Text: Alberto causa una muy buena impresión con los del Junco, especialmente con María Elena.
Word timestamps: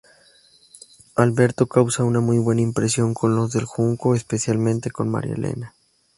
Alberto 1.15 1.67
causa 1.67 2.03
una 2.03 2.21
muy 2.21 2.39
buena 2.39 2.61
impresión 2.61 3.13
con 3.13 3.35
los 3.35 3.51
del 3.53 3.65
Junco, 3.65 4.15
especialmente 4.15 4.89
con 4.89 5.09
María 5.11 5.35
Elena. 5.35 5.75